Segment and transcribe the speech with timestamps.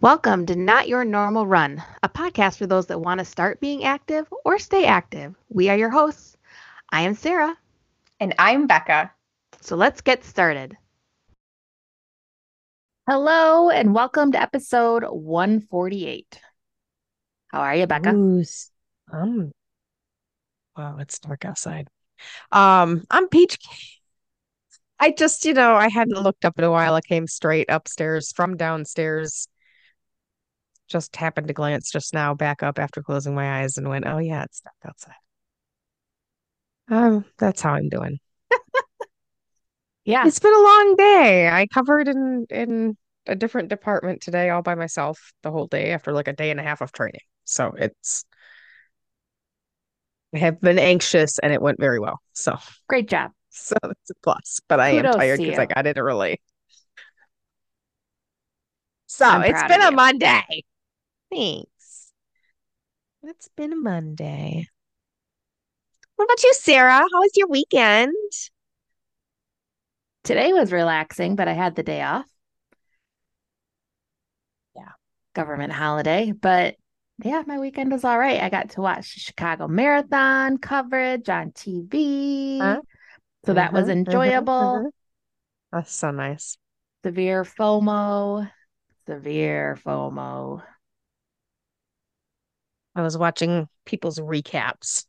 [0.00, 3.84] Welcome to Not Your Normal Run, a podcast for those that want to start being
[3.84, 5.34] active or stay active.
[5.48, 6.36] We are your hosts.
[6.90, 7.56] I am Sarah.
[8.20, 9.10] And I'm Becca.
[9.60, 10.76] So let's get started.
[13.08, 16.40] Hello, and welcome to episode 148.
[17.48, 18.12] How are you, Becca?
[18.12, 18.70] Ooh, s-
[19.12, 19.52] um,
[20.76, 21.88] wow, it's dark outside.
[22.52, 23.58] Um, I'm Peach.
[24.98, 26.94] I just, you know, I hadn't looked up in a while.
[26.94, 29.48] I came straight upstairs from downstairs.
[30.88, 34.18] Just happened to glance just now back up after closing my eyes and went, oh
[34.18, 35.14] yeah, it's dark outside.
[36.88, 38.18] Um, that's how I'm doing.
[40.04, 40.24] Yeah.
[40.26, 41.48] It's been a long day.
[41.48, 46.12] I covered in in a different department today all by myself the whole day after
[46.12, 47.22] like a day and a half of training.
[47.44, 48.24] So it's
[50.32, 52.20] I have been anxious and it went very well.
[52.34, 52.56] So
[52.88, 53.32] Great job.
[53.50, 56.40] So that's a plus, but I am tired because I got it early.
[59.06, 59.90] So I'm it's been a.
[59.90, 60.62] Monday.
[61.36, 62.12] Thanks.
[63.22, 64.68] It's been a Monday.
[66.16, 66.92] What about you, Sarah?
[66.98, 68.14] How was your weekend?
[70.24, 72.26] Today was relaxing, but I had the day off.
[74.74, 74.90] Yeah.
[75.34, 76.76] Government holiday, but
[77.24, 78.42] yeah, my weekend was all right.
[78.42, 82.60] I got to watch the Chicago Marathon coverage on TV.
[82.60, 82.82] Huh?
[83.46, 84.52] So that was Mhm, mhm, enjoyable.
[84.60, 84.90] mhm.
[85.72, 86.58] That's so nice.
[87.02, 88.50] Severe FOMO.
[89.06, 90.62] Severe FOMO.
[92.96, 95.04] I was watching people's recaps,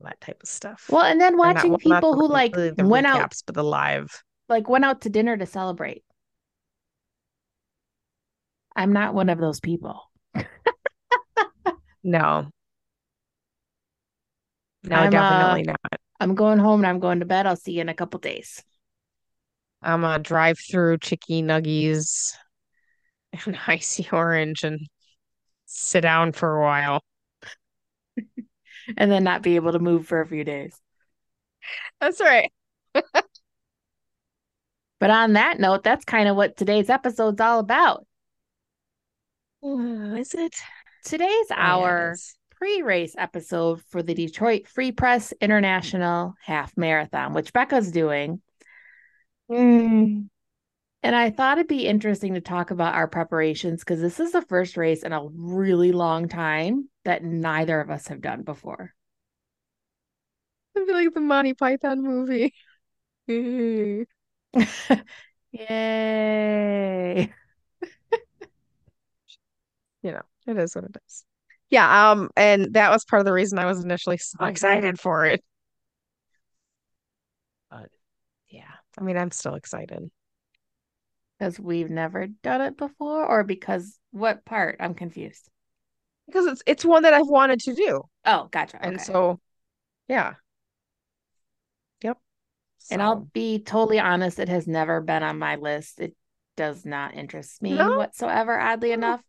[0.00, 0.86] that type of stuff.
[0.90, 4.22] Well, and then watching people who like really went out recaps, but the live.
[4.48, 6.04] like went out to dinner to celebrate.
[8.76, 10.10] I'm not one of those people.
[12.04, 12.50] No.
[14.84, 16.00] No, I'm, uh, definitely not.
[16.20, 17.46] I'm going home and I'm going to bed.
[17.46, 18.62] I'll see you in a couple days.
[19.80, 22.34] I'm a drive-through chicky nuggies
[23.32, 24.80] and icy orange and
[25.66, 27.02] sit down for a while.
[28.96, 30.80] And then not be able to move for a few days.
[32.00, 32.50] That's right.
[34.98, 38.06] But on that note, that's kind of what today's episode's all about.
[39.62, 40.54] Is it?
[41.04, 42.36] Today's Oh, our is.
[42.50, 48.40] pre-race episode for the Detroit Free Press International Half Marathon, which Becca's doing.
[49.48, 50.28] Mm.
[51.04, 54.40] And I thought it'd be interesting to talk about our preparations because this is the
[54.40, 58.94] first race in a really long time that neither of us have done before.
[60.74, 62.54] I feel like the Monty Python movie.
[63.28, 64.06] Yay.
[70.02, 71.24] you know, it is what it is.
[71.68, 75.26] Yeah, um, and that was part of the reason I was initially so excited for
[75.26, 75.44] it.
[77.70, 77.90] But
[78.48, 80.10] yeah, I mean, I'm still excited.
[81.44, 84.78] Because we've never done it before, or because what part?
[84.80, 85.50] I'm confused.
[86.24, 88.00] Because it's it's one that I've wanted to do.
[88.24, 88.82] Oh, gotcha.
[88.82, 89.04] And Okay.
[89.04, 89.40] so,
[90.08, 90.36] yeah.
[92.02, 92.18] Yep.
[92.90, 96.00] And I'll be totally honest, it has never been on my list.
[96.00, 96.16] It
[96.56, 97.90] does not interest me No?
[97.90, 99.22] whatsoever, oddly enough.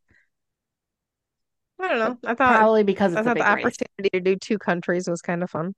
[1.81, 2.29] I don't know.
[2.29, 3.75] I thought Probably because I thought big the race.
[3.75, 5.73] opportunity to do two countries was kind of fun.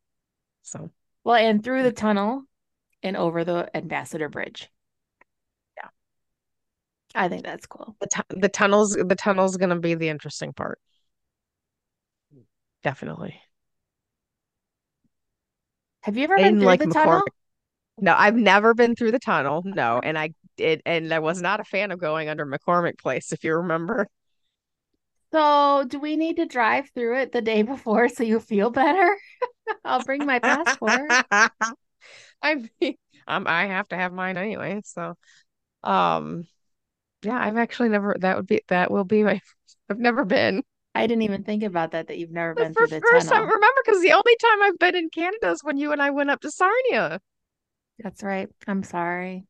[0.61, 0.91] So,
[1.23, 2.43] Well, and through the tunnel
[3.03, 4.69] and over the Ambassador Bridge.
[7.15, 7.95] I think that's cool.
[7.99, 10.79] the tu the tunnels the tunnel's gonna be the interesting part.
[12.83, 13.41] Definitely.
[16.01, 17.21] Have you ever been through like the tunnel?
[17.99, 19.63] No, I've never been through the tunnel.
[19.65, 23.31] No, and I did, and I was not a fan of going under McCormick Place,
[23.31, 24.07] if you remember.
[25.33, 29.17] So, do we need to drive through it the day before so you feel better?
[29.85, 31.11] I'll bring my passport.
[32.41, 32.69] I
[33.27, 35.15] um I have to have mine anyway, so
[35.83, 36.47] um
[37.23, 39.41] yeah, I've actually never that would be that will be my
[39.89, 40.63] I've never been.
[40.95, 43.81] I didn't even think about that, that you've never been for the first time remember
[43.85, 46.41] because the only time I've been in Canada is when you and I went up
[46.41, 47.19] to Sarnia.
[47.99, 48.49] That's right.
[48.67, 49.45] I'm sorry.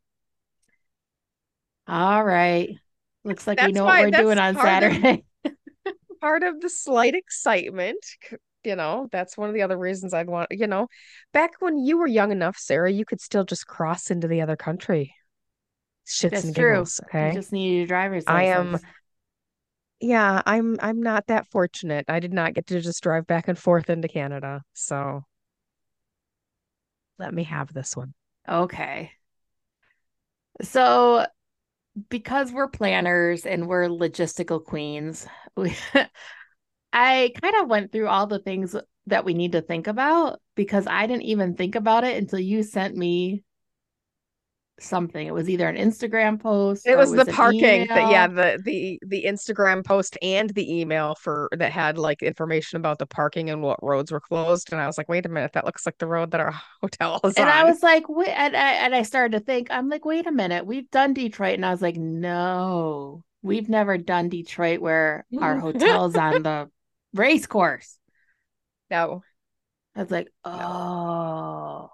[1.88, 2.76] All right.
[3.24, 5.24] Looks like we know why- what we're doing on part of- Saturday.
[6.22, 8.06] part of the slight excitement.
[8.64, 10.88] You know, that's one of the other reasons I'd want, you know,
[11.32, 14.58] back when you were young enough, Sarah, you could still just cross into the other
[14.58, 15.14] country.
[16.08, 16.78] Shits That's and true.
[16.78, 17.32] giggles, You okay?
[17.32, 18.38] just need your driver's license.
[18.38, 18.80] I am-.
[20.00, 22.06] Yeah, I'm I'm not that fortunate.
[22.08, 24.62] I did not get to just drive back and forth into Canada.
[24.74, 25.24] So
[27.20, 28.14] let me have this one.
[28.48, 29.12] Okay.
[30.62, 31.26] So,
[32.10, 35.28] because we're planners and we're logistical queens,
[35.58, 35.76] we,
[36.94, 38.76] I kind of went through all the things
[39.08, 42.64] that we need to think about because I didn't even think about it until you
[42.64, 43.44] sent me
[44.80, 45.26] something.
[45.26, 46.88] It was either an Instagram post.
[46.88, 51.16] It or was the parking that yeah, the the the Instagram post and the email
[51.16, 54.72] for that had like information about the parking and what roads were closed.
[54.72, 56.52] And I was like, wait a minute, that looks like the road that our
[56.82, 57.56] hotel is And on.
[57.56, 60.32] I was like, wait, and I, and I started to think, I'm like, wait a
[60.32, 61.56] minute, we've done Detroit.
[61.56, 66.70] And I was like, no, we've never done Detroit where our hotel's on the
[67.14, 67.98] race course.
[68.90, 69.24] no.
[69.96, 71.90] I was like, oh.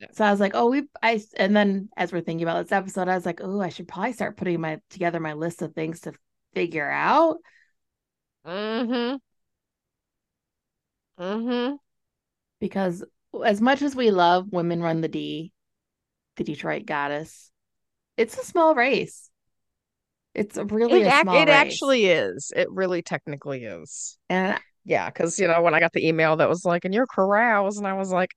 [0.00, 0.08] Yeah.
[0.12, 3.08] So I was like, oh, we I and then as we're thinking about this episode,
[3.08, 6.00] I was like, oh, I should probably start putting my together my list of things
[6.02, 6.12] to
[6.54, 7.38] figure out.
[8.46, 9.16] Mm-hmm.
[11.18, 11.76] Mm-hmm.
[12.60, 13.04] Because
[13.44, 15.52] as much as we love women run the D,
[16.36, 17.50] the Detroit goddess,
[18.16, 19.30] it's a small race.
[20.34, 21.74] It's a really It a small it race.
[21.74, 22.52] actually is.
[22.54, 24.18] It really technically is.
[24.28, 27.06] and Yeah, because you know, when I got the email that was like, in your
[27.06, 28.30] corrals, and I was like,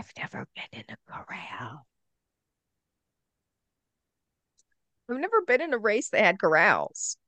[0.00, 1.86] I've never been in a corral.
[5.10, 7.18] I've never been in a race that had corrals.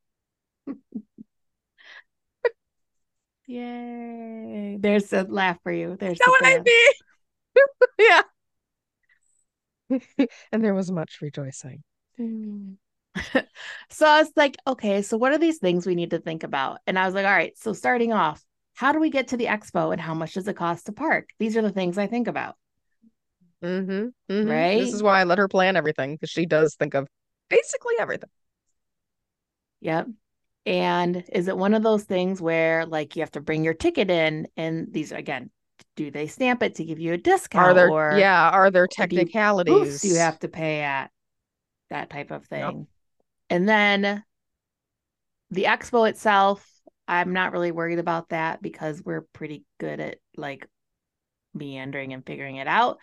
[3.47, 4.77] yay.
[4.81, 5.97] There's a laugh for you.
[5.99, 6.65] There's Know the what I laugh.
[6.65, 6.93] mean?
[7.99, 8.23] Yeah.
[10.53, 11.83] And there was much rejoicing.
[12.19, 12.77] Mm.
[13.91, 16.79] so I was like, okay, so what are these things we need to think about?
[16.87, 18.43] And I was like, all right, so starting off,
[18.75, 21.31] how do we get to the expo and how much does it cost to park?
[21.39, 22.57] These are the things I think about.
[23.63, 24.07] Mm-hmm.
[24.29, 24.81] hmm Right?
[24.81, 27.09] This is why I let her plan everything because she does think of
[27.49, 28.31] basically everything.
[29.81, 30.09] Yep.
[30.65, 34.11] And is it one of those things where like you have to bring your ticket
[34.11, 35.51] in and these again,
[35.97, 38.87] do they stamp it to give you a discount Are there, or yeah, are there
[38.87, 39.75] do you- technicalities?
[39.75, 41.11] booths you have to pay at?
[41.91, 42.87] That type of thing.
[43.51, 44.25] And then
[45.51, 46.67] the expo itself,
[47.07, 50.67] I'm not really worried about that because we're pretty good at like
[51.53, 52.99] meandering and figuring it out.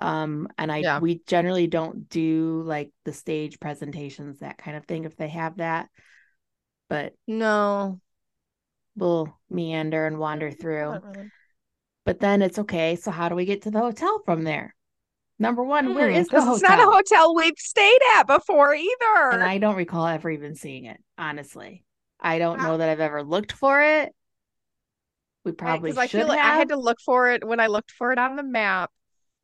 [0.00, 1.00] Um, and I Yeah.
[1.00, 5.58] we generally don't do like the stage presentations, that kind of thing, if they have
[5.58, 5.88] that.
[6.88, 8.00] But No.
[8.96, 11.00] we'll meander and wander through.
[11.02, 11.30] Really.
[12.04, 12.96] But then it's okay.
[12.96, 14.74] So how do we get to the hotel from there?
[15.38, 16.54] Number one, where Mm, is the hotel?
[16.54, 19.32] It's not a hotel we've stayed at before either.
[19.32, 21.84] And I don't recall ever even seeing it, honestly.
[22.20, 22.64] I don't Wow.
[22.64, 24.14] know that I've ever looked for it.
[25.44, 27.66] We probably because I should feel like I had to look for it when I
[27.68, 28.90] looked for it on the map.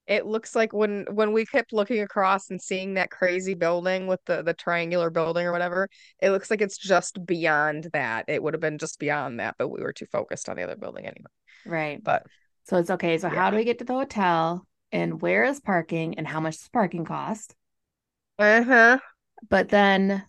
[0.07, 4.21] It looks like when when we kept looking across and seeing that crazy building with
[4.27, 5.89] the the triangular building or whatever,
[6.21, 8.27] it looks like it's just beyond that.
[8.29, 10.77] It would have been just beyond that, but we were too focused on the other
[10.77, 11.31] building anyway.
[11.65, 12.03] Right.
[12.03, 12.27] But
[12.65, 13.19] So it's okay.
[13.19, 16.59] So how do we get to the hotel and where is parking and how much
[16.59, 17.55] does parking cost?
[18.39, 18.99] uh-huh.
[19.49, 20.25] But then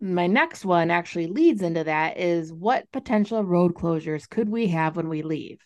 [0.00, 4.96] my next one actually leads into that is what potential road closures could we have
[4.96, 5.58] when we leave?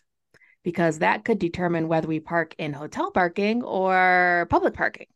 [0.63, 5.07] Because that could determine whether we park in hotel parking or public parking.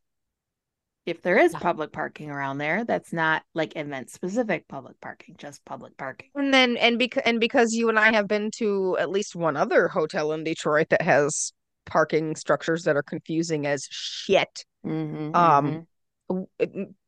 [1.06, 1.60] If there is Yeah.
[1.60, 6.30] public parking around there, that's not like event specific public parking, just public parking.
[6.36, 9.56] And then and because and because you and I have been to at least one
[9.56, 11.54] other hotel in Detroit that has
[11.86, 14.66] parking structures that are confusing as shit.
[14.86, 15.88] Mhm, Um, mhm.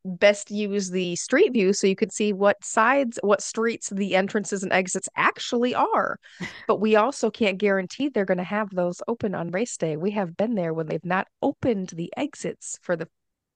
[0.06, 4.63] Best use the street view so you could see what sides, what streets the entrances
[4.63, 6.18] and exits actually are.
[6.68, 9.98] But we also can't guarantee they're going to have those open on race day.
[9.98, 13.07] We have been there when they've not opened the exits for the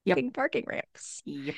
[0.05, 0.33] Yep.
[0.33, 1.21] parking ramps.
[1.25, 1.55] Yep.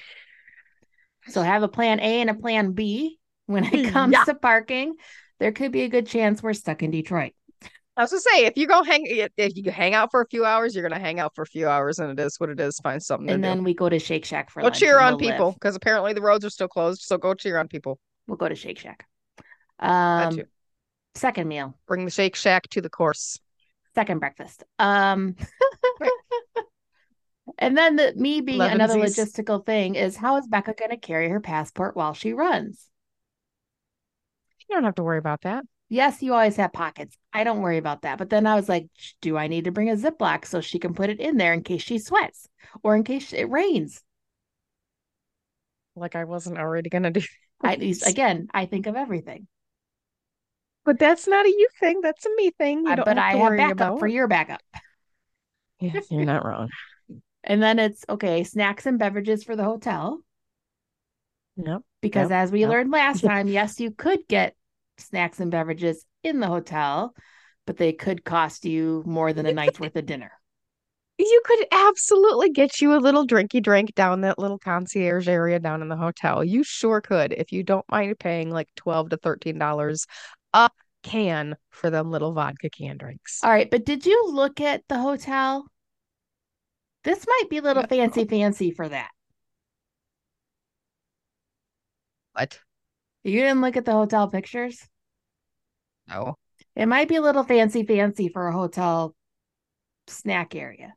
[1.30, 4.24] So have a plan A and a plan B when it comes Yeah.
[4.26, 4.96] to parking.
[5.40, 7.34] There could be a good chance we're stuck in Detroit.
[7.98, 10.44] I was gonna say, if you go hang, if you hang out for a few
[10.44, 12.78] hours, you're gonna hang out for a few hours, and it is what it is.
[12.80, 13.64] Find something And then do.
[13.64, 14.80] we go to Shake Shack for Go lunch.
[14.80, 17.04] cheer on we'll people because apparently the roads are still closed.
[17.04, 17.98] So go cheer on people.
[18.28, 19.08] We'll go to Shake Shack.
[19.80, 20.42] Um,
[21.16, 23.40] second meal, Bring the Shake Shack to the course.
[23.94, 24.64] second breakfast.
[24.78, 25.36] Um,
[27.58, 31.30] and then the me being another logistical thing is how is Becca going to carry
[31.30, 32.90] her passport while she runs?
[34.68, 35.64] You don't have to worry about that.
[35.90, 37.18] Yes, you always have pockets.
[37.34, 38.18] I don't worry about that.
[38.18, 38.88] But then I was like,
[39.22, 41.64] do I need to bring a Ziploc so she can put it in there in
[41.64, 42.48] case she sweats
[42.84, 44.04] or in case it rains?
[45.96, 47.22] Like I wasn't already gonna do.
[47.62, 47.74] I
[48.06, 49.48] again, I think of everything.
[50.86, 52.00] But that's not a you thing.
[52.02, 52.86] That's a me thing.
[52.86, 54.00] You don't but have I have backup about.
[54.00, 54.62] for your backup.
[55.80, 56.70] Yeah, you're not wrong.
[57.44, 60.22] And then it's okay, snacks and beverages for the hotel.
[61.58, 61.84] Yep.
[62.02, 62.70] Because Yep, as we yep.
[62.70, 64.56] learned last time, yes, you could get
[64.98, 67.16] snacks and beverages in the hotel,
[67.66, 70.32] but they could cost you more than a night's worth of dinner.
[71.18, 75.82] You could absolutely get you a little drinky drink down that little concierge area down
[75.82, 76.44] in the hotel.
[76.44, 80.08] You sure could if you don't mind paying like twelve to thirteen dollars
[80.54, 80.70] a
[81.04, 83.40] can for them little vodka can drinks.
[83.44, 85.66] All right, but did you look at the hotel?
[87.06, 89.12] This might be a little fancy fancy for that.
[92.34, 92.60] What?
[93.26, 94.88] You didn't look at the hotel pictures?
[96.08, 96.36] No.
[96.76, 99.16] It might be a little fancy fancy for a hotel
[100.06, 100.94] snack area.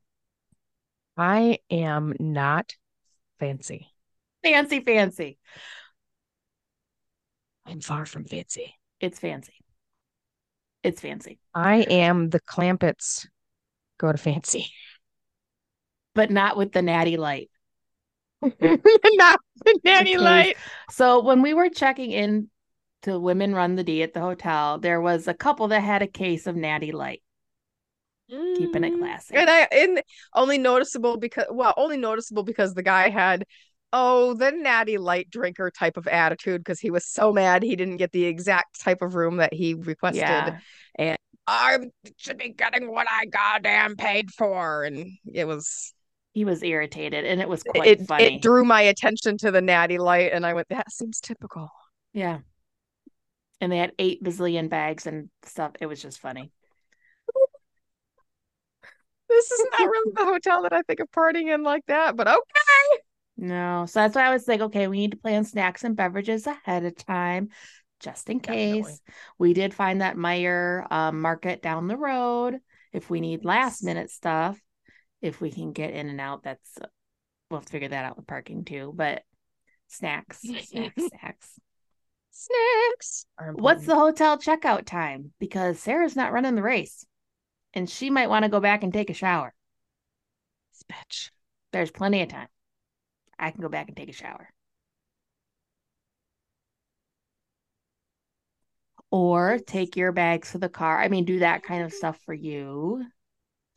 [1.17, 2.75] I am not
[3.41, 3.89] fancy.
[4.43, 5.39] Fancy fancy.
[7.65, 8.75] I'm far from fancy.
[9.01, 9.55] It's fancy.
[10.83, 11.39] It's fancy.
[11.55, 13.27] I am the Clampetts
[13.99, 14.71] go to fancy.
[16.15, 17.51] But not with the natty light.
[18.61, 20.57] not the nanny light.
[20.91, 22.51] So when we were checking in
[23.03, 26.07] to Women Run the D at the hotel, there was a couple that had a
[26.07, 27.23] case of natty light.
[28.31, 28.99] Keeping it Mm.
[28.99, 29.35] classy.
[29.37, 30.03] And I and
[30.35, 33.45] only noticeable because well, only noticeable because the guy had
[33.93, 37.97] oh the natty light drinker type of attitude because he was so mad he didn't
[37.97, 40.23] get the exact type of room that he requested.
[40.99, 41.17] Yeah.
[41.47, 41.79] I
[42.19, 45.95] should be getting what I goddamn paid for, and it was
[46.39, 48.37] He was irritated and it was quite it funny.
[48.37, 51.69] it drew my attention to the natty light, and I went, that seems typical.
[52.13, 52.39] yeah.
[53.61, 55.73] And they had eight bazillion bags and stuff.
[55.81, 56.53] It was just funny.
[59.29, 62.29] This is not really the hotel that I think of partying in like that, but
[62.29, 63.03] okay.
[63.37, 63.85] No.
[63.87, 66.85] So that's why I was like, okay, we need to plan snacks and beverages ahead
[66.85, 67.49] of time,
[68.01, 68.85] just in Definitely.
[68.85, 69.01] case.
[69.39, 72.59] We did find that Meijer um, market down the road.
[72.93, 74.59] If we need last minute stuff,
[75.21, 76.79] if we can get in and out, that's
[77.51, 78.93] we'll have to figure that out with parking too.
[78.95, 79.23] But
[79.89, 81.61] snacks, snacks, snacks.
[82.31, 83.27] Snacks.
[83.55, 85.33] What's the hotel checkout time?
[85.41, 87.05] Because Sarah's not running the race,
[87.75, 89.53] and she might want to go back and take a shower.
[90.91, 91.31] Bitch?
[91.73, 92.49] There's plenty of time.
[93.39, 94.51] I can go back and take a shower.
[99.11, 101.01] Or take your bags to the car.
[101.01, 103.05] I mean, do that kind of stuff for you,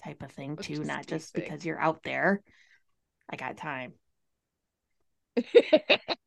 [0.04, 2.42] type of thing Which too, not just because you're out there.
[3.30, 3.94] I got time.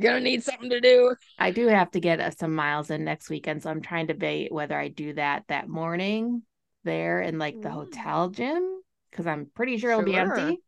[0.00, 1.14] Gonna need something to do.
[1.38, 4.12] I do have to get uh, some miles in next weekend, so I'm trying to
[4.12, 6.42] debate whether I do that that morning
[6.84, 7.74] there in like the Mm.
[7.74, 8.80] hotel gym
[9.10, 10.60] because I'm pretty sure it'll be empty.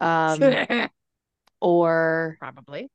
[0.00, 0.40] Um,
[1.60, 2.90] or Probably.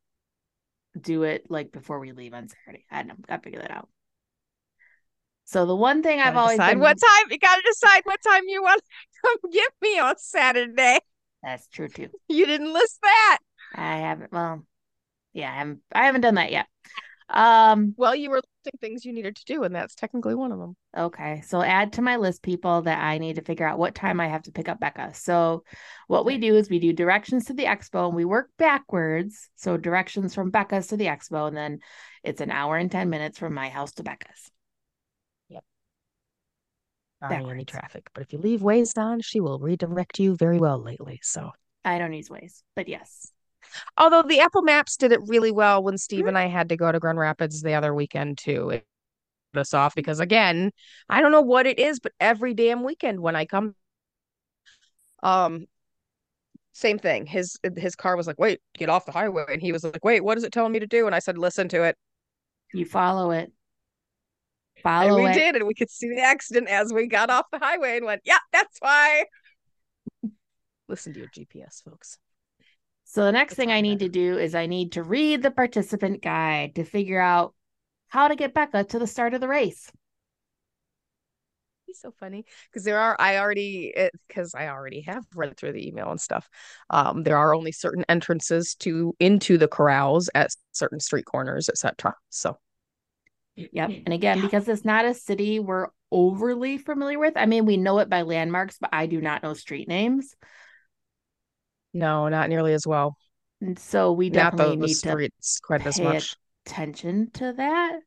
[0.99, 2.85] do it like before we leave on Saturday.
[2.91, 3.15] I don't know.
[3.27, 3.89] Gotta figure that out.
[5.45, 7.31] So the one thing I've always decide been what time.
[7.31, 8.87] You gotta decide what time you want to
[9.41, 10.99] come get me on Saturday.
[11.41, 12.09] that's true too.
[12.27, 13.39] You didn't list that.
[13.75, 14.65] I haven't well,
[15.33, 16.67] yeah, I haven't I haven't done that yet.
[17.29, 20.59] Um Well, you were listing things you needed to do, and that's technically one of
[20.59, 20.75] them.
[20.95, 24.19] Okay, so add to my list people that I need to figure out what time
[24.19, 25.13] I have to pick up Becca.
[25.13, 25.63] So,
[26.07, 29.49] what we do is we do directions to the expo and we work backwards.
[29.55, 31.79] So, directions from Becca's to the expo, and then
[32.23, 34.51] it's an hour and 10 minutes from my house to Becca's.
[37.29, 40.81] Barring any traffic, but if you leave Waze on, she will redirect you very well
[40.81, 41.19] lately.
[41.23, 41.51] So,
[41.85, 43.31] I don't use Waze, but yes.
[43.97, 46.91] although the Apple Maps did it really well when Steve and I had to go
[46.91, 48.69] to Grand Rapids the other weekend too.
[48.71, 48.85] It
[49.53, 50.71] put us off because again,
[51.09, 53.75] I don't know what it is, but every damn weekend when I come,
[55.21, 55.65] um,
[56.73, 57.25] same thing.
[57.25, 60.23] His his car was like, "Wait, get off the highway," and he was like, "Wait,
[60.23, 61.95] what is it telling me to do?" And I said, "Listen to it."
[62.73, 63.51] You follow it.
[64.85, 65.33] And we it.
[65.33, 68.21] did, and we could see the accident as we got off the highway and went,
[68.25, 69.25] "Yeah, that's why."
[70.87, 72.17] Listen to your GPS, folks.
[73.05, 74.11] So, the next It's thing I need better.
[74.11, 77.53] to do is I need to read the participant guide to figure out
[78.09, 79.91] how to get Becca to the start of the race.
[81.85, 83.93] He's so funny because there are I already
[84.27, 86.49] because I already have read through the email and stuff.
[86.89, 92.15] Um, there are only certain entrances to into the corrals at certain street corners, etc.
[92.29, 92.57] So
[93.55, 93.91] Yep.
[94.05, 94.47] And again, Yeah.
[94.47, 97.33] because it's not a city we're overly familiar with.
[97.35, 100.35] I mean, we know it by landmarks, but I do not know street names.
[101.93, 103.17] no, not nearly as well.
[103.61, 106.35] And so we definitely need to streets quite as much.
[106.65, 107.99] attention to that.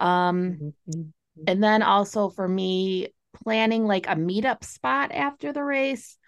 [0.00, 1.12] Um, Mhm, mhm.
[1.46, 3.14] and then also for me,
[3.44, 6.18] planning like a meetup spot after the race,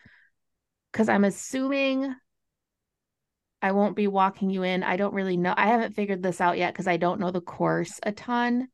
[0.93, 2.15] because I'm assuming
[3.65, 4.83] I won't be walking you in.
[4.83, 5.55] I don't really know.
[5.57, 8.69] I haven't figured this out yet because I don't know the course a ton.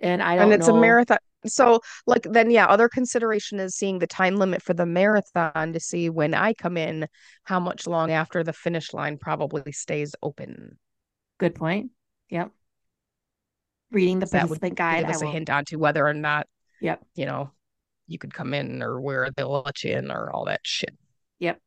[0.00, 0.76] And I don't And it's know.
[0.76, 1.18] a marathon.
[1.46, 5.80] So, like, then, yeah, other consideration is seeing the time limit for the marathon to
[5.80, 7.08] see when I come in,
[7.42, 10.78] how much long after the finish line probably stays open.
[11.38, 11.90] Good point.
[12.28, 12.52] Yep.
[13.90, 15.00] Reading the 'Cause that would participant guide.
[15.00, 15.32] Give us a will.
[15.32, 16.46] hint onto whether or not,
[16.82, 17.04] Yep.
[17.16, 17.50] you know,
[18.06, 20.96] you could come in or where they'll let you in or all that shit.
[21.40, 21.60] Yep.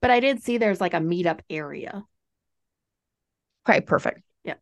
[0.00, 2.04] But I did see there's like a meetup area.
[3.68, 4.22] Okay, perfect.
[4.44, 4.54] Yeah.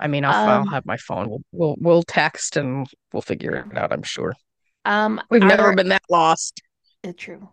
[0.00, 1.28] I mean, I'll, I'll Um, have my phone.
[1.28, 3.70] We'll, we'll we'll text and we'll figure Yeah.
[3.70, 3.92] it out.
[3.92, 4.34] I'm sure.
[4.84, 6.62] Um, We've never there- been that lost.
[7.02, 7.48] It's true.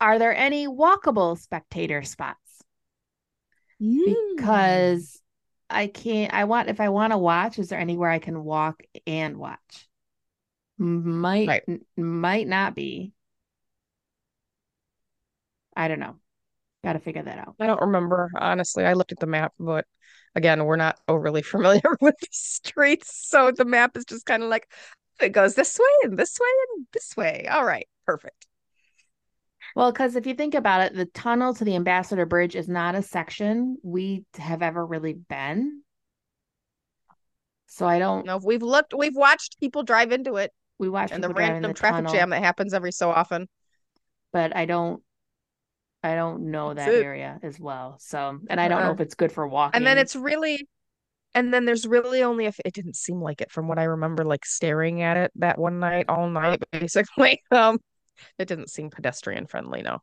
[0.00, 2.38] Are there any walkable spectator spots?
[3.82, 4.36] Mm.
[4.36, 5.20] Because
[5.68, 8.82] I can't, I want, if I want to watch, is there anywhere I can walk
[9.06, 9.88] and watch?
[10.78, 11.62] Might, Right.
[11.66, 13.12] n- might not be.
[15.76, 16.16] I don't know.
[16.82, 17.56] Got to figure that out.
[17.60, 18.84] I don't remember, honestly.
[18.84, 19.86] I looked at the map, but
[20.34, 23.28] again, we're not overly familiar with the streets.
[23.28, 24.70] So the map is just kind of like
[25.20, 27.46] it goes this way and this way and this way.
[27.50, 28.46] All right, perfect.
[29.74, 32.94] Well, because if you think about it, the tunnel to the Ambassador Bridge is not
[32.94, 35.82] a section we have ever really been.
[37.66, 38.24] So I don't.
[38.24, 42.06] No, we've looked, we've watched people drive into it We watch and the random traffic
[42.06, 43.48] tunnel, jam that happens every so often.
[44.32, 45.02] but I don't.
[46.06, 47.04] I don't know That's that it.
[47.04, 47.96] area as well.
[48.00, 48.94] So, and I don't know Uh-uh.
[48.94, 49.78] if it's good for walking.
[49.78, 50.68] And then it's really,
[51.34, 54.24] and then there's really only if it didn't seem like it from what I remember,
[54.24, 57.42] like staring at it that one night, all night, basically.
[57.50, 57.78] Um,
[58.38, 59.98] it didn't seem pedestrian friendly, no.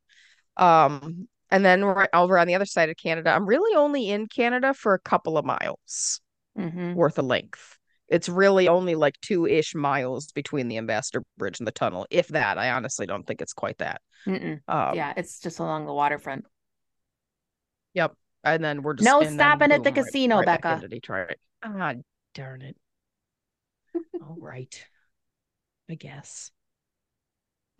[0.57, 4.27] Um, and then right over on the other side of Canada, I'm really only in
[4.27, 6.21] Canada for a couple of miles
[6.55, 6.95] Mhm.
[6.95, 7.77] worth of length.
[8.13, 12.59] It's really only like two-ish miles between the Ambassador Bridge and the tunnel, if that.
[12.59, 14.01] I honestly don't think it's quite that.
[14.27, 16.45] Um, yeah, it's just along the waterfront.
[17.95, 18.13] Yep.
[18.43, 20.75] And then we're just No stopping at the right- casino, right back Becca.
[20.75, 21.37] into Detroit.
[21.63, 21.93] Ah,
[22.35, 22.77] darn it.
[24.21, 24.85] All right.
[25.89, 26.51] I guess.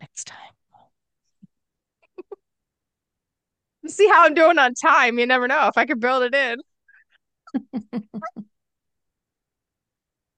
[0.00, 0.38] Next time.
[3.86, 5.18] See how I'm doing on time.
[5.18, 6.58] You never know if I could build it in.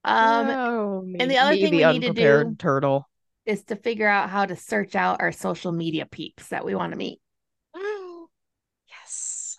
[0.06, 3.08] Um, oh, me, the other thing the we need to do- turtle.
[3.44, 6.92] is to figure out how to search out our social media peeps that we want
[6.92, 7.18] to meet.
[8.88, 9.56] yes.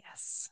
[0.00, 0.50] Yes.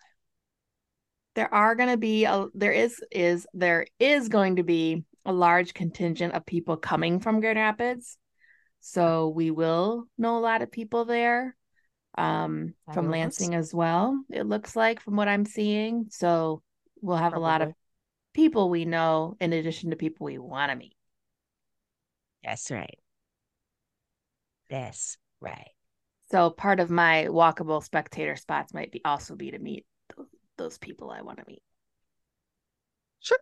[1.34, 5.32] There are going to be a there is is there is going to be a
[5.32, 8.16] large contingent of people coming from Grand Rapids.
[8.80, 11.54] So we will know a lot of people there.
[12.16, 14.18] Um from Lansing as well.
[14.30, 16.06] It looks like from what I'm seeing.
[16.08, 16.62] So
[17.02, 17.74] we'll have a lot of Probably.
[18.36, 20.94] People we know in addition to people we want to meet.
[22.42, 22.98] That's right.
[24.68, 25.70] That's right.
[26.30, 30.26] So part of my walkable spectator spots might be also be to meet those,
[30.58, 31.62] those people I want to meet.
[33.20, 33.38] Sure.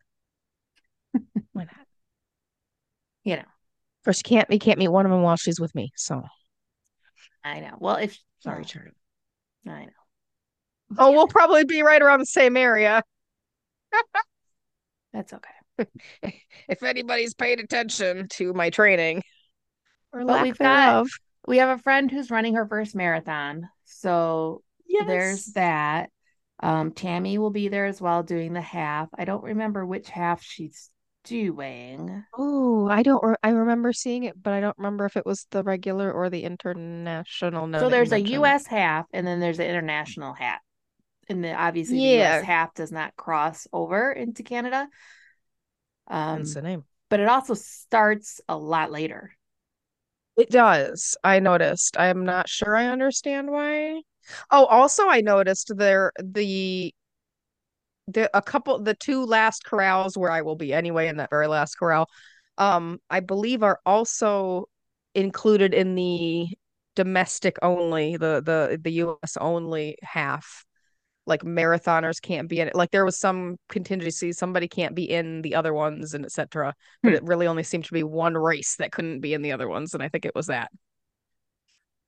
[1.52, 1.86] Why not?
[3.24, 5.74] You know, Of course, you can't you can't meet one of them while she's with
[5.74, 5.92] me.
[5.96, 6.22] So
[7.42, 7.76] I know.
[7.78, 8.90] Well, if sorry, well, Charlie.
[9.66, 9.90] I know.
[10.98, 13.02] Oh, we'll probably be right around the same area.
[15.14, 15.88] That's okay.
[16.68, 19.22] If anybody's paid attention to my training.
[20.12, 21.08] Or But lack we've got- thereof.
[21.46, 23.68] We have a friend who's running her first marathon.
[23.84, 24.62] So
[25.06, 26.10] there's that.
[26.60, 29.08] Um, Tammy will be there as well doing the half.
[29.18, 30.90] I don't remember which half she's
[31.24, 32.24] doing.
[32.38, 33.22] Oh, I don't.
[33.22, 36.30] Re- I remember seeing it, but I don't remember if it was the regular or
[36.30, 37.66] the international.
[37.66, 38.20] now so there's a.
[38.20, 40.60] US half and then there's an international half.
[41.28, 44.88] And the obviously the US half does not cross over into Canada.
[46.08, 46.84] Um, the name.
[47.08, 49.32] but it also starts a lot later.
[50.36, 51.16] It does.
[51.22, 51.96] I noticed.
[51.98, 54.02] I'm not sure I understand why.
[54.50, 56.92] Oh, also I noticed there the
[58.08, 61.46] the a couple the two last corrals where I will be anyway in that very
[61.46, 62.08] last corral,
[62.58, 64.68] um, I believe are also
[65.14, 66.48] included in the
[66.96, 70.64] domestic only, the the the US only half.
[71.26, 72.74] Like marathoners can't be in it.
[72.74, 76.74] Like there was some contingency, somebody can't be in the other ones and etc.
[77.04, 77.14] But Hmm.
[77.14, 79.94] it really only seemed to be one race that couldn't be in the other ones,
[79.94, 80.70] and I think it was that.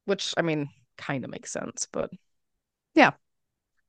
[0.06, 2.10] Which I mean, kind of makes sense, but
[2.94, 3.12] Yeah,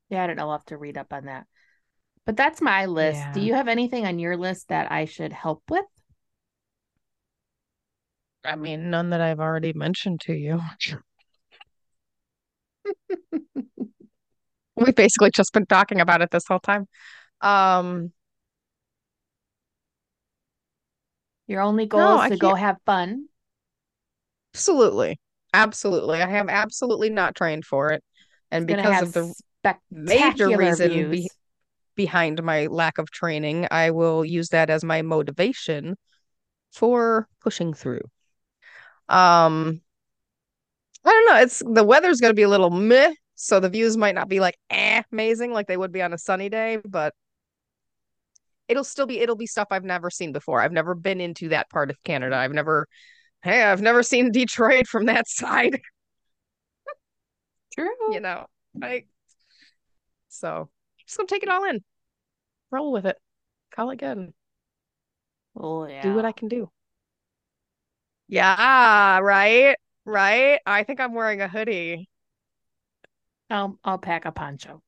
[0.09, 0.43] Yeah, I don't know.
[0.49, 1.47] I'll have to read up on that.
[2.25, 3.31] But that's my list.
[3.31, 5.85] Do you have anything on your list that I should help with?
[8.43, 10.59] I mean, none that I've already mentioned to you.
[14.77, 16.87] We've basically just been talking about it this whole time.
[17.41, 18.13] Um,
[21.47, 23.27] Your only goal No, is I to go can't- have fun.
[24.53, 25.19] absolutely.
[25.53, 26.21] Absolutely.
[26.21, 28.03] I am absolutely not trained for it.
[28.51, 31.29] And Gonna because have of the spectacular major reason be- views.
[31.95, 35.95] behind my lack of training, I will use that as my motivation
[36.73, 38.01] for pushing through.
[39.09, 39.81] Um,
[41.05, 41.41] I don't know.
[41.41, 44.39] It's the weather's going to be a little meh, so the views might not be
[44.39, 47.13] like eh, amazing like they would be on a sunny day, but
[48.67, 50.59] it'll still be it'll be stuff I've never seen before.
[50.59, 52.35] I've never been into that part of Canada.
[52.35, 52.87] I've never
[53.43, 55.79] hey, I've never seen Detroit from that side,
[57.75, 57.91] True.
[58.11, 58.47] you know.
[58.73, 59.07] Like
[60.29, 60.69] so
[61.05, 61.83] just gonna take it all in.
[62.71, 63.17] Roll with it.
[63.69, 64.33] Call it good.
[65.55, 66.01] Oh yeah.
[66.01, 66.71] Do what I can do.
[68.27, 69.75] Yeah, right.
[70.05, 70.59] right?
[70.65, 72.09] I think I'm wearing a hoodie.
[73.49, 74.81] I'll I'll pack a poncho.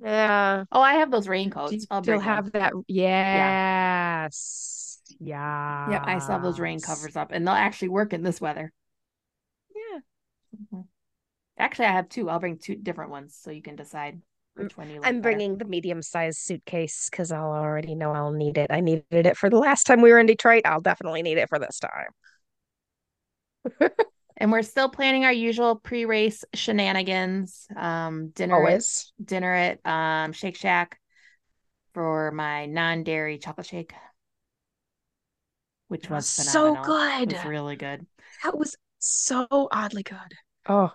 [0.00, 0.64] Yeah.
[0.70, 1.72] Oh, I have those Do raincoats.
[1.74, 2.54] you I'll still have them.
[2.60, 2.72] that?
[2.86, 5.00] Yes.
[5.18, 5.90] Yeah.
[5.90, 8.72] Yep, I still have those rain covers up, and they'll actually work in this weather.
[9.74, 9.98] Yeah.
[10.56, 10.86] Mhm.
[11.58, 12.28] Actually, I have two.
[12.30, 14.20] I'll bring two different ones so you can decide
[14.54, 15.06] which one you like.
[15.06, 15.22] I'm better.
[15.22, 18.70] bringing the medium sized suitcase because I'll already know I'll need it.
[18.70, 20.62] I needed it for the last time we were in Detroit.
[20.64, 22.10] I'll definitely need it for this time.
[24.38, 27.66] And we're still planning our usual pre-race shenanigans.
[27.76, 28.84] Um, dinner at
[29.22, 30.98] dinner at um Shake Shack
[31.92, 33.92] for my non-dairy chocolate shake,
[35.88, 36.84] which was so phenomenal.
[36.84, 37.32] It good.
[37.36, 38.06] was really good.
[38.44, 40.16] That was so oddly good.
[40.68, 40.92] Oh,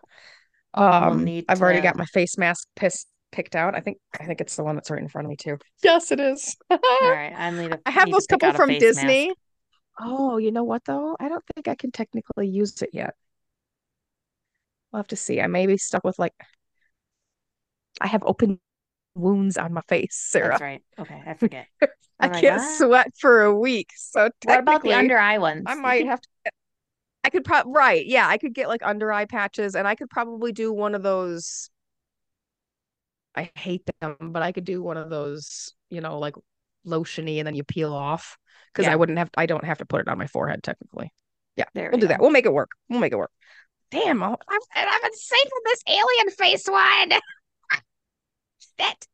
[0.76, 3.76] We'll um, I've already got my face mask piss picked out.
[3.76, 5.58] I think I think it's the one that's right in front of me too.
[5.84, 6.56] Yes, it is.
[6.70, 7.80] All right, I need to.
[7.86, 9.28] I have those couple from Disney.
[9.28, 9.38] mask.
[10.00, 11.16] Oh, you know what though?
[11.20, 13.14] I don't think I can technically use it yet.
[14.94, 15.42] We'll have to see.
[15.42, 16.34] I may be stuck with like
[18.00, 18.60] I have open
[19.16, 20.50] wounds on my face, Sarah.
[20.52, 20.82] That's right.
[21.00, 21.68] Okay, I forget.
[22.20, 22.78] I like, can't "What?
[22.78, 23.90] sweat for a week.
[23.96, 25.64] So What about the under eye ones?
[25.68, 26.54] I might have to get,
[27.24, 30.10] I could probably right, yeah, I could get like under eye patches and I could
[30.10, 31.70] probably do one of those
[33.36, 36.36] I hate them, but I could do one of those, you know, like
[36.86, 38.38] lotiony and then you peel off
[38.72, 38.94] because Yeah.
[38.94, 41.12] I wouldn't have I don't have to put it on my forehead technically.
[41.56, 42.20] Yeah, There we'll we do that.
[42.20, 42.72] We'll make it work.
[42.90, 43.32] We'll make it work.
[43.94, 47.12] Damn, I'll, I'm, and I've been saving this alien face one.
[48.80, 49.08] Shit.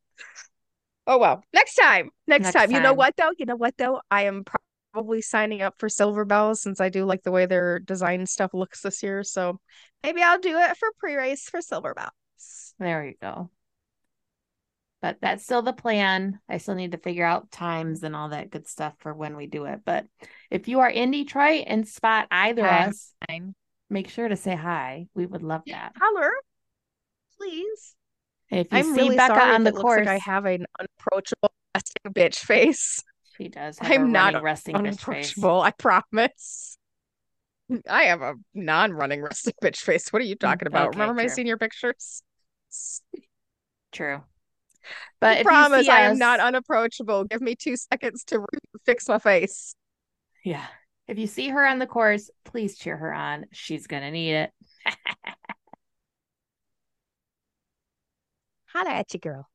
[1.05, 1.43] Oh well.
[1.53, 2.11] Next time.
[2.27, 2.71] Next, Next time.
[2.71, 3.31] You know what though?
[3.37, 3.99] You know what though?
[4.09, 4.45] I am
[4.93, 8.53] probably signing up for Silver Bells since I do like the way their design stuff
[8.53, 9.21] looks this year.
[9.21, 9.59] So
[10.01, 12.73] maybe I'll do it for pre-race for Silver Bells.
[12.79, 13.49] There you go.
[15.01, 16.39] But that's still the plan.
[16.47, 19.45] I still need to figure out times and all that good stuff for when we
[19.45, 19.81] do it.
[19.85, 20.05] But
[20.49, 22.85] if you are in Detroit and spot either of Hi.
[22.87, 23.13] us,
[23.89, 25.07] make sure to say hi.
[25.15, 25.93] We would love that.
[25.99, 26.31] Holler,
[27.37, 27.95] please.
[28.51, 31.51] If you I'm see really Becca sorry on the course, like I have an unapproachable
[31.75, 33.03] resting bitch face.
[33.37, 35.37] she does have a I'm not resting bitch face.
[35.37, 36.77] Unapproachable, I promise.
[37.87, 40.11] I have a non-running resting bitch face.
[40.11, 40.89] What are you mm, talking about?
[40.89, 41.35] okay, Remember my true.
[41.35, 42.23] senior pictures?
[43.91, 44.23] True.
[45.19, 47.25] But I promise I am us- not unapproachable.
[47.25, 48.43] Give me two seconds to
[48.85, 49.75] fix my face.
[50.43, 50.65] Yeah.
[51.09, 53.47] If you see her on the course, please cheer her on.
[53.51, 54.51] She's gonna need it.
[58.67, 59.49] Holla at you, girl.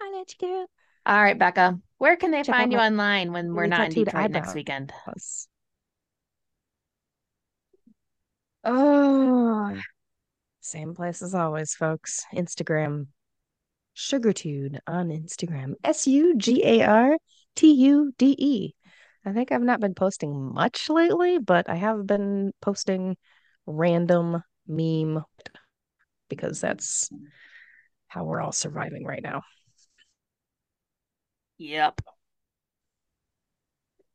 [0.00, 0.66] Holla at you, girl.
[1.06, 1.78] All right, Becca.
[1.98, 4.30] Where can they Check find you my online when we're really not in tattooed Detroit
[4.32, 4.92] next weekend?
[8.64, 9.78] Oh,
[10.60, 12.24] same place as always, folks.
[12.34, 13.06] Instagram,
[13.96, 15.74] Sugartude on Instagram.
[15.84, 17.16] S U G A R
[17.54, 18.74] T U D E.
[19.24, 23.16] I think I've not been posting much lately, but I have been posting
[23.66, 25.24] random meme
[26.28, 27.10] because that's
[28.08, 29.42] how we're all surviving right now.
[31.58, 32.00] Yep.